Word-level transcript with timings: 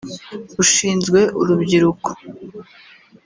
ushinzwe 0.63 1.19
urubyiruko 1.41 2.09